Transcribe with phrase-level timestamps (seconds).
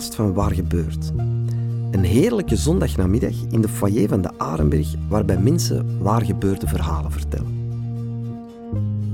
[0.00, 1.12] Van Waar Gebeurt.
[1.90, 7.60] Een heerlijke zondagnamiddag in de foyer van de Arenberg, waarbij mensen waar gebeurde verhalen vertellen.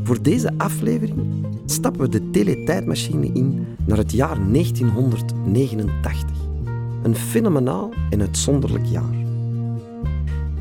[0.03, 6.37] Voor deze aflevering stappen we de teletijdmachine in naar het jaar 1989.
[7.03, 9.17] Een fenomenaal en uitzonderlijk jaar.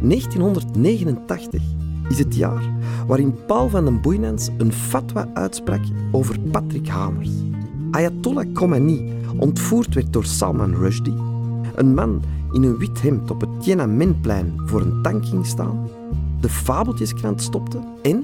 [0.01, 1.61] 1989
[2.09, 2.63] is het jaar
[3.07, 7.29] waarin Paul van den Boeinans een fatwa uitsprak over Patrick Hamers.
[7.91, 11.15] Ayatollah Khomeini ontvoerd werd door Salman Rushdie.
[11.75, 15.87] Een man in een wit hemd op het Tiananmenplein voor een tank ging staan.
[16.41, 18.23] De fabeltjeskrant stopte en,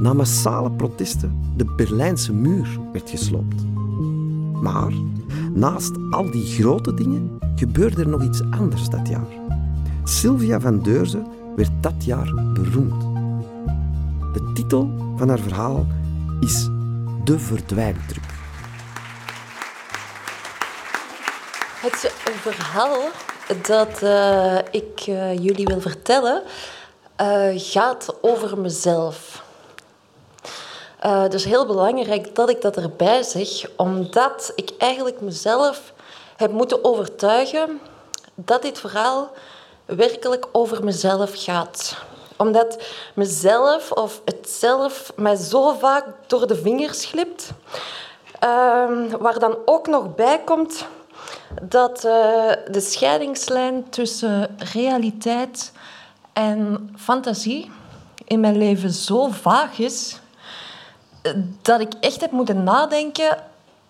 [0.00, 3.64] na massale protesten, de Berlijnse muur werd gesloopt.
[4.62, 4.92] Maar
[5.54, 9.40] naast al die grote dingen gebeurde er nog iets anders dat jaar.
[10.04, 13.00] Sylvia van Deurzen werd dat jaar beroemd.
[14.32, 15.86] De titel van haar verhaal
[16.40, 16.70] is
[17.24, 18.31] De Verdwijntruc.
[21.82, 22.98] Het verhaal
[23.62, 26.42] dat uh, ik uh, jullie wil vertellen
[27.20, 29.42] uh, gaat over mezelf.
[30.98, 35.92] het is heel belangrijk dat ik dat erbij zeg, omdat ik eigenlijk mezelf
[36.36, 37.80] heb moeten overtuigen
[38.34, 39.30] dat dit verhaal
[39.84, 41.96] werkelijk over mezelf gaat.
[42.36, 42.82] Omdat
[43.14, 47.50] mezelf of het zelf mij zo vaak door de vingers glipt,
[49.18, 50.86] waar dan ook nog bij komt
[51.62, 52.12] dat uh,
[52.70, 55.72] de scheidingslijn tussen realiteit
[56.32, 57.70] en fantasie
[58.24, 60.20] in mijn leven zo vaag is
[61.62, 63.38] dat ik echt heb moeten nadenken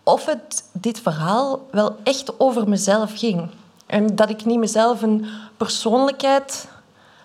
[0.03, 3.51] of het, dit verhaal wel echt over mezelf ging.
[3.87, 6.69] En dat ik niet mezelf een persoonlijkheid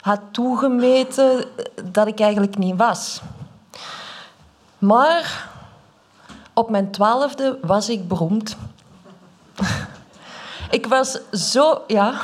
[0.02, 1.46] had toegemeten
[1.92, 3.22] dat ik eigenlijk niet was.
[4.78, 5.50] Maar
[6.54, 8.58] op mijn twaalfde was ik beroemd.
[10.70, 12.22] Ik was zo, ja,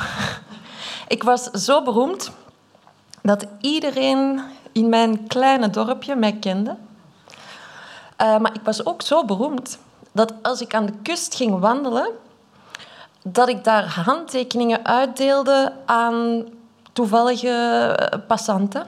[1.08, 2.30] ik was zo beroemd
[3.22, 6.76] dat iedereen in mijn kleine dorpje mij kende.
[8.22, 9.78] Uh, maar ik was ook zo beroemd
[10.12, 12.10] dat als ik aan de kust ging wandelen,
[13.22, 16.44] dat ik daar handtekeningen uitdeelde aan
[16.92, 18.86] toevallige eh, passanten.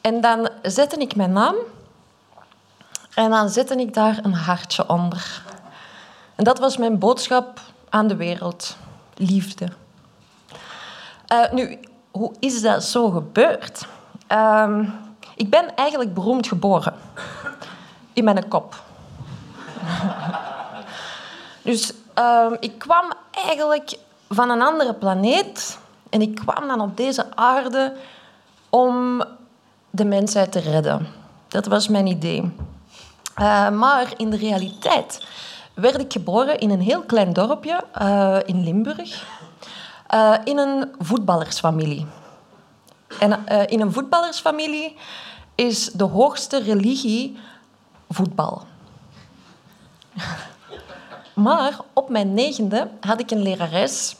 [0.00, 1.54] En dan zette ik mijn naam
[3.14, 5.42] en dan zette ik daar een hartje onder.
[6.34, 8.76] En dat was mijn boodschap aan de wereld.
[9.14, 9.68] Liefde.
[11.32, 11.78] Uh, nu,
[12.10, 13.86] hoe is dat zo gebeurd?
[14.32, 14.78] Uh,
[15.36, 16.94] ik ben eigenlijk beroemd geboren.
[18.12, 18.82] In mijn kop.
[21.62, 23.98] dus uh, ik kwam eigenlijk
[24.28, 25.78] van een andere planeet.
[26.10, 27.92] En ik kwam dan op deze aarde
[28.70, 29.24] om
[29.90, 31.06] de mensheid te redden.
[31.48, 32.40] Dat was mijn idee.
[33.36, 35.26] Uh, maar in de realiteit
[35.80, 39.26] werd ik geboren in een heel klein dorpje uh, in Limburg.
[40.14, 42.06] Uh, in een voetballersfamilie.
[43.20, 44.96] En uh, in een voetballersfamilie
[45.54, 47.38] is de hoogste religie
[48.08, 48.62] voetbal.
[51.34, 54.16] maar op mijn negende had ik een lerares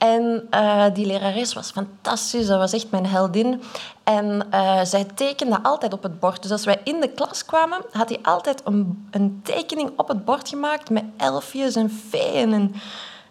[0.00, 3.62] en uh, die lerares was fantastisch, dat was echt mijn heldin.
[4.04, 6.42] En uh, zij tekende altijd op het bord.
[6.42, 10.24] Dus als wij in de klas kwamen, had hij altijd een, een tekening op het
[10.24, 12.52] bord gemaakt met elfjes en feeën.
[12.52, 12.72] En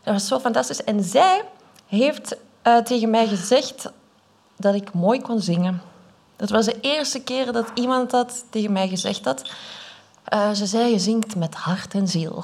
[0.03, 0.83] dat was zo fantastisch.
[0.83, 1.43] En zij
[1.87, 3.91] heeft uh, tegen mij gezegd
[4.57, 5.81] dat ik mooi kon zingen.
[6.35, 9.51] Dat was de eerste keer dat iemand dat tegen mij gezegd had.
[10.55, 12.43] ze zei, je zingt met hart en ziel.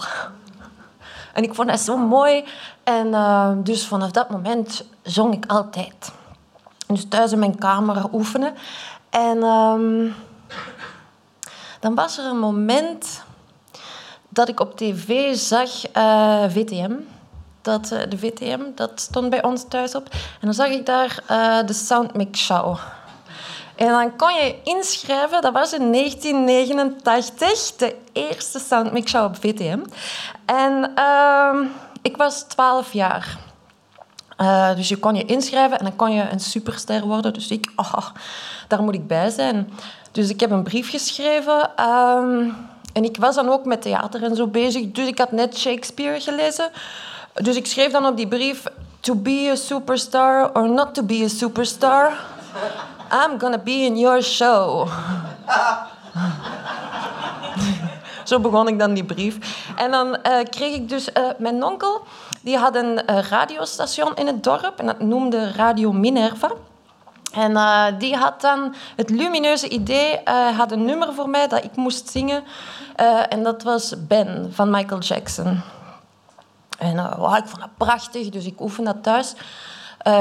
[1.36, 2.44] En ik vond dat zo mooi.
[2.84, 6.12] En uh, dus vanaf dat moment zong ik altijd.
[6.88, 8.54] Dus thuis in mijn kamer oefenen.
[9.10, 10.16] En um,
[11.80, 13.24] dan was er een moment
[14.30, 16.92] dat ik op tv zag uh, eh, VTM.
[17.62, 20.10] Dat, uh, de VTM, dat stond bij ons thuis op.
[20.12, 21.24] En dan zag ik daar
[21.66, 22.78] de Soundmix Show.
[23.76, 29.80] En dan kon je inschrijven, dat was in 1989, de eerste Soundmix op VTM.
[30.46, 31.56] En uh,
[32.02, 33.38] ik was 12 jaar.
[34.42, 37.34] Uh, dus je kon je inschrijven en dan kon je een superster worden.
[37.34, 38.08] Dus ik, oh,
[38.68, 39.70] daar moet ik bij zijn.
[40.12, 41.70] Dus ik heb een brief geschreven.
[41.80, 42.54] Uh,
[42.94, 44.92] en ik was dan ook met theater en zo bezig.
[44.92, 46.70] Dus ik had net Shakespeare gelezen.
[47.34, 48.64] Dus ik schreef dan op die brief...
[49.00, 52.18] To be a superstar or not to be a superstar...
[53.12, 54.88] I'm gonna be in your show.
[58.24, 59.64] Zo begon ik dan die brief.
[59.76, 61.10] En dan uh, kreeg ik dus...
[61.18, 62.02] Uh, mijn onkel
[62.42, 64.80] die had een uh, radiostation in het dorp.
[64.80, 66.52] En dat noemde Radio Minerva.
[67.36, 71.64] En eh, die had dan het lumineuze idee, uh, had een nummer voor mij dat
[71.64, 72.44] ik moest zingen.
[73.02, 75.62] Uh, en dat was Ben van Michael Jackson.
[76.78, 79.34] En wow, ik vond dat prachtig, dus ik oefen dat thuis.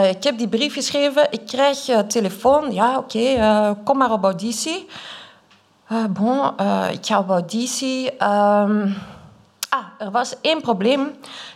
[0.08, 1.78] Ik heb die brief geschreven, ik krijg
[2.08, 2.72] telefoon.
[2.72, 4.86] Ja, oké, okay, kom maar op auditie.
[6.10, 6.52] bon,
[6.90, 8.12] ik ga op auditie.
[8.12, 8.96] Um,
[9.68, 11.10] ah, er was één probleem.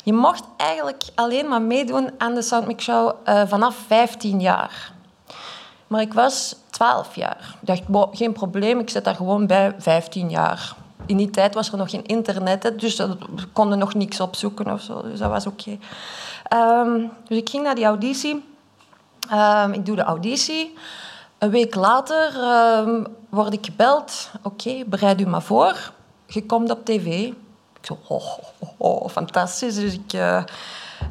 [0.04, 3.12] Je mocht eigenlijk alleen maar meedoen aan de Soundmix Show
[3.46, 4.92] vanaf 15 jaar.
[5.86, 7.56] Maar ik was 12 jaar.
[7.60, 10.76] Ik dacht, geen probleem, ik zet daar gewoon bij 15 jaar.
[11.08, 14.80] In die tijd was er nog geen internet, dus we konden nog niks opzoeken of
[14.80, 15.02] zo.
[15.02, 15.78] Dus dat was oké.
[16.48, 18.44] Ehm, dus ik ging naar die auditie.
[19.32, 20.74] Um, ik doe de auditie.
[21.38, 22.34] Een week later
[22.78, 24.30] um, word ik gebeld.
[24.42, 25.92] Oké, bereid u maar voor.
[26.26, 27.06] Je komt op tv.
[27.06, 27.34] Ik
[27.80, 29.74] zo, oh, oh, oh fantastisch.
[29.74, 30.12] Dus ik...
[30.12, 30.44] Uh,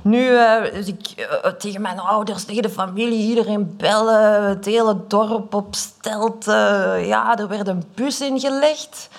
[0.01, 4.43] nu, uh, dus ik uh, tegen mijn ouders, tegen de familie, iedereen bellen.
[4.43, 6.45] Het hele dorp op stelt.
[7.05, 9.09] Ja, er werd een bus ingelegd.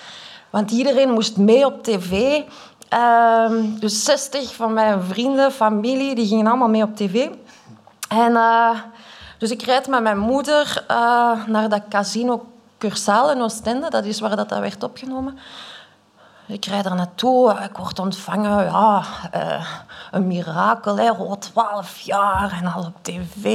[0.49, 2.41] Want iedereen moest mee op tv.
[2.89, 7.29] Ehm, dus 60 van mijn vrienden, familie, die gingen allemaal mee op tv.
[8.09, 8.37] En,
[9.37, 10.83] dus ik rijd met mijn moeder
[11.47, 12.45] naar dat casino
[12.77, 13.89] Cursaal in Oostende.
[13.89, 15.39] Dat is waar dat, dat werd opgenomen.
[16.47, 18.63] Ik rijd er naartoe, ik word ontvangen.
[18.63, 19.03] Ja,
[19.35, 19.65] uh,
[20.11, 23.45] een mirakel, hè, oh, 12 jaar en al op tv.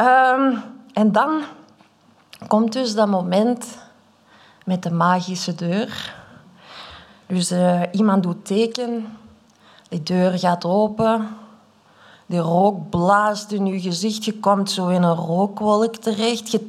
[0.00, 1.42] Um, en dan
[2.46, 3.78] komt dus dat moment
[4.64, 6.14] met de magische deur.
[7.26, 9.06] Dus uh, iemand doet teken,
[9.88, 11.28] die deur gaat open,
[12.26, 16.50] die rook blaast in je gezicht, je komt zo in een rookwolk terecht.
[16.50, 16.60] Je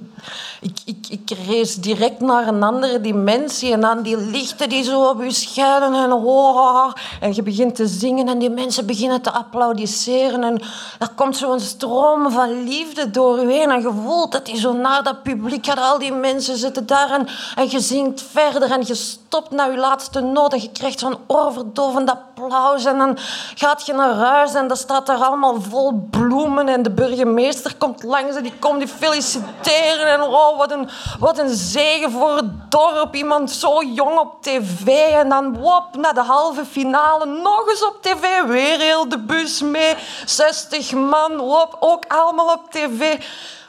[0.61, 3.71] ik, ik, ik direct naar een andere dimensie.
[3.71, 7.87] En dan die lichten die zo op je schijnen en oh, en je begint te
[7.87, 10.43] zingen en die mensen beginnen te applaudisseren.
[10.43, 10.61] En
[10.99, 13.71] er komt zo'n stroom van liefde door je heen.
[13.71, 15.79] En je voelt dat die zo naar dat publiek gaat.
[15.79, 18.95] Al die mensen zitten daar en, en je zingt verder en je
[19.35, 23.17] stopt naar je laatste noot en je krijgt zo'n oorverdovend applaus en dan
[23.55, 28.03] gaat je naar huis en dat staat daar allemaal vol bloemen en de burgemeester komt
[28.03, 30.89] langs en die komt die feliciteren en oh, wat een,
[31.19, 33.15] wat een zegen voor het dorp.
[33.15, 34.87] Iemand zo jong op tv.
[35.13, 37.25] En dan wop, naar de halve finale.
[37.25, 38.41] Nog eens op tv.
[38.41, 39.95] Weer heel de bus mee.
[40.25, 43.17] 60 man, wop, ook allemaal op tv.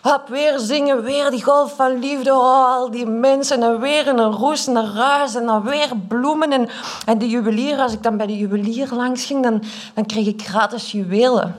[0.07, 2.33] Hop, weer zingen, weer die golf van liefde.
[2.33, 3.63] Oh, al die mensen.
[3.63, 5.35] En weer een roes naar huis.
[5.35, 6.53] En dan weer bloemen.
[6.53, 6.69] En,
[7.07, 9.63] en de juwelier, als ik dan bij de juwelier langs ging, dan,
[9.95, 11.57] dan kreeg ik gratis juwelen.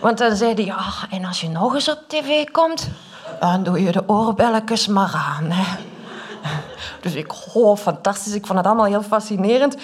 [0.00, 2.88] Want dan zei hij, ja, en als je nog eens op tv komt,
[3.40, 5.50] dan doe je de oorbelletjes maar aan.
[5.50, 5.78] Hè.
[7.00, 8.34] Dus ik, oh, fantastisch.
[8.34, 9.76] Ik vond het allemaal heel fascinerend.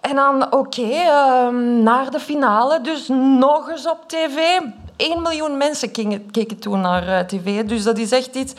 [0.00, 2.80] En dan, oké, ehm, naar de finale.
[2.80, 4.60] Dus nog eens op tv.
[5.00, 5.90] 1 miljoen mensen
[6.30, 7.64] keken, toen naar uh, tv.
[7.64, 8.52] Dus dat is echt iets...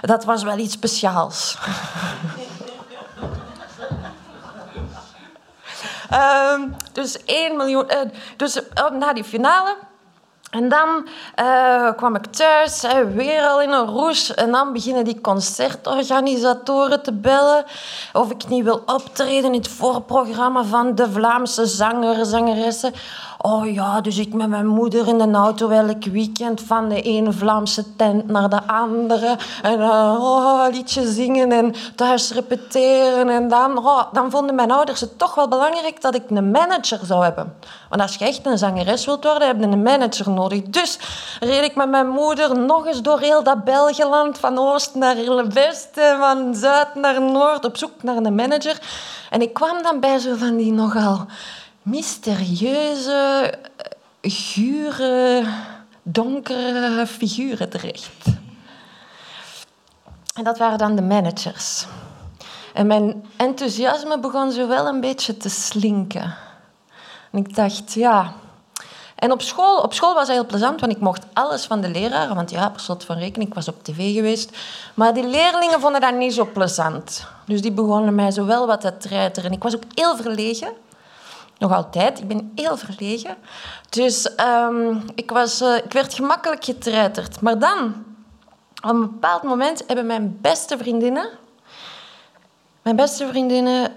[0.00, 1.58] Dat was wel iets speciaals.
[6.12, 7.84] um, dus 1 miljoen...
[7.90, 8.00] Uh,
[8.36, 9.76] dus uh, na die finale
[10.50, 11.08] en dan
[11.96, 12.82] kwam ik thuis,
[13.14, 14.34] weer al in een roes.
[14.34, 17.64] En dan beginnen die concertorganisatoren te bellen
[18.12, 22.92] of ik niet wil optreden in het voorprogramma van de Vlaamse zanger, zangeressen.
[23.48, 27.32] Oh ja, dus ik met mijn moeder in de auto elk weekend van de ene
[27.32, 29.36] Vlaamse tent naar de andere.
[29.62, 33.28] En uh, oh, liedje zingen en thuis repeteren.
[33.28, 36.98] En dan, oh, dan vonden mijn ouders het toch wel belangrijk dat ik een manager
[37.02, 37.54] zou hebben.
[37.88, 40.62] Want als je echt een zangeres wilt worden, heb je een manager nodig.
[40.62, 40.98] Dus
[41.40, 45.16] reed ik met mijn moeder nog eens door heel dat Belgeland, van oost naar
[45.48, 45.88] west,
[46.20, 48.78] van zuid naar noord, op zoek naar een manager.
[49.30, 51.26] En ik kwam dan bij zo van die nogal
[51.86, 53.54] mysterieuze,
[54.22, 55.44] gure,
[56.02, 58.24] donkere figuren terecht.
[60.34, 61.86] En dat waren dan de managers.
[62.74, 66.34] En mijn enthousiasme begon zo wel een beetje te slinken.
[67.30, 68.32] En ik dacht, ja.
[69.14, 71.88] En op school, op school was het heel plezant, want ik mocht alles van de
[71.88, 72.34] leraren.
[72.34, 74.56] Want ja, per slot van rekening, ik was op tv geweest.
[74.94, 77.26] Maar die leerlingen vonden dat niet zo plezant.
[77.44, 79.52] Dus die begonnen mij zo wel wat te treiteren.
[79.52, 80.84] Ik was ook heel verlegen.
[81.58, 82.18] Nog altijd.
[82.18, 83.36] Ik ben heel verlegen.
[83.88, 87.40] Dus um, ik, was, uh, ik werd gemakkelijk getreiterd.
[87.40, 88.04] Maar dan,
[88.82, 91.28] op een bepaald moment, hebben mijn beste vriendinnen...
[92.82, 93.92] Mijn beste vriendinnen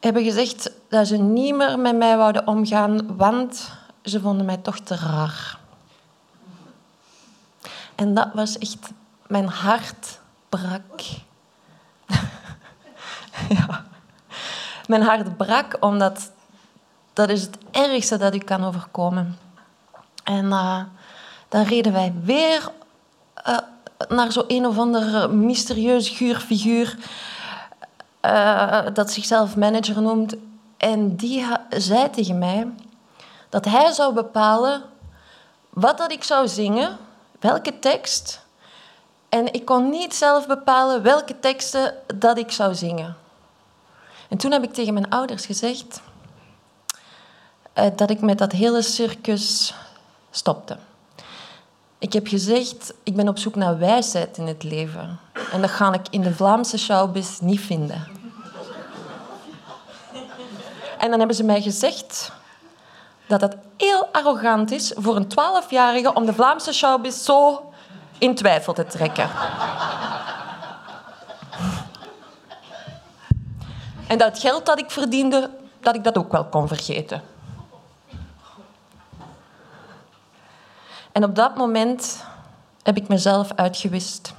[0.00, 3.70] hebben gezegd dat ze niet meer met mij wouden omgaan, want
[4.02, 5.58] ze vonden mij toch te raar.
[7.94, 8.90] En dat was echt...
[9.26, 10.18] Mijn hart
[10.48, 11.00] brak.
[13.58, 13.84] ja.
[14.86, 16.30] Mijn hart brak omdat
[17.18, 19.38] dat is het ergste dat u kan overkomen.
[20.24, 20.80] En uh,
[21.48, 22.70] dan reden wij weer
[23.34, 23.58] eh,
[24.08, 26.96] naar zo een of ander mysterieus guurfiguur
[28.22, 30.34] uh, dat zichzelf manager noemt.
[30.76, 32.66] En die zei tegen mij
[33.48, 34.82] dat hij zou bepalen
[35.68, 36.96] wat dat ik zou zingen,
[37.40, 38.40] welke tekst.
[39.28, 43.16] En ik kon niet zelf bepalen welke teksten dat ik zou zingen.
[44.28, 46.00] En toen heb ik tegen mijn ouders gezegd
[47.78, 49.74] uh, dat ik met dat hele circus
[50.30, 50.76] stopte.
[51.98, 55.18] Ik heb gezegd, ik ben op zoek naar wijsheid in het leven.
[55.52, 58.06] En dat ga ik in de Vlaamse showbiz niet vinden.
[60.98, 62.32] En dan hebben ze mij gezegd
[63.26, 67.70] dat het heel arrogant is voor een twaalfjarige om de Vlaamse showbiz zo
[68.18, 69.30] in twijfel te trekken.
[74.06, 77.22] En dat geld dat ik verdiende, dat ik dat ook wel kon vergeten.
[81.18, 82.24] En op dat moment
[82.82, 84.34] heb ik mezelf uitgewist.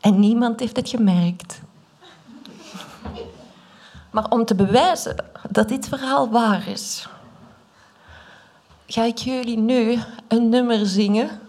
[0.00, 1.60] En niemand heeft het gemerkt.
[4.10, 7.08] Maar om te bewijzen dat dit verhaal waar is,
[8.86, 9.98] ga ik jullie nu
[10.28, 11.40] een nummer zingen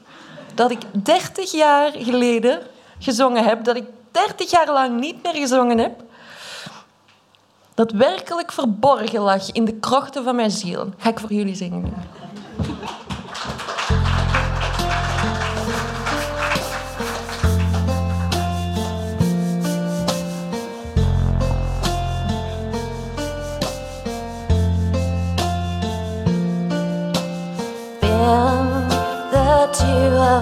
[0.55, 2.61] dat ik 30 jaar geleden
[2.97, 6.03] gezongen heb, dat ik 30 jaar lang niet meer gezongen heb,
[7.79, 10.89] dat werkelijk verborgen lag in de krochten van mijn ziel.
[10.97, 11.93] Ga ik voor jullie zingen.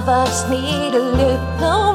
[0.10, 1.87] us need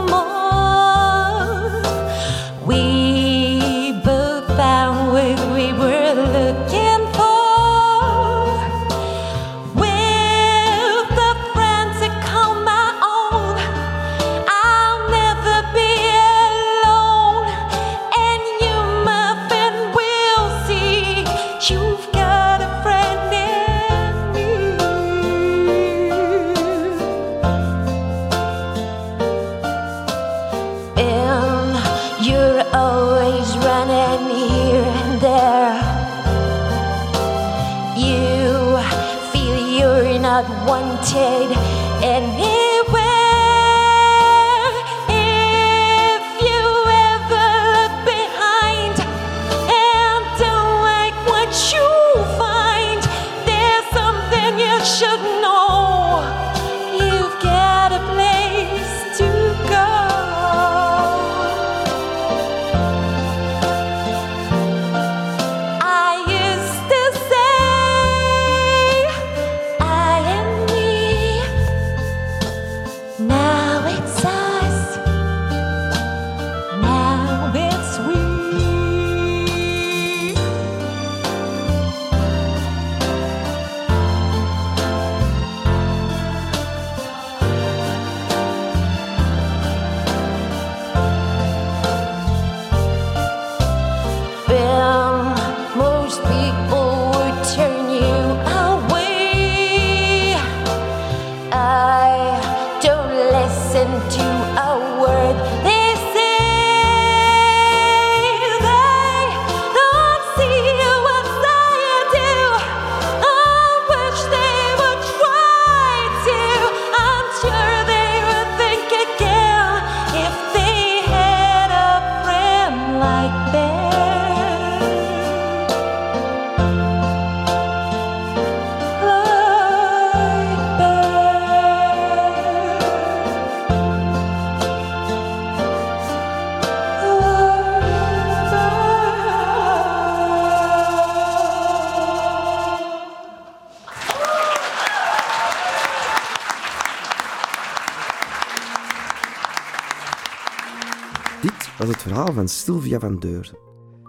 [152.02, 153.58] verhaal van Sylvia van Deurzen.